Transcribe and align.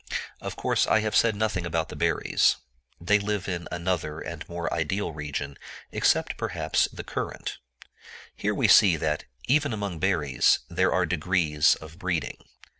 Of 0.41 0.55
course, 0.55 0.87
I 0.87 1.01
have 1.01 1.15
said 1.15 1.35
nothing 1.35 1.63
about 1.63 1.89
the 1.89 1.95
berries. 1.95 2.55
They 2.99 3.19
live 3.19 3.47
in 3.47 3.67
another 3.71 4.19
and 4.19 4.49
more 4.49 4.73
ideal 4.73 5.13
region; 5.13 5.59
except, 5.91 6.37
perhaps, 6.37 6.87
the 6.91 7.03
currant. 7.03 7.59
Here 8.35 8.55
we 8.55 8.67
see, 8.67 8.97
that, 8.97 9.25
even 9.47 9.73
among 9.73 9.99
berries, 9.99 10.57
there 10.67 10.91
are 10.91 11.05
degrees 11.05 11.75
of 11.75 11.99
breeding. 11.99 12.39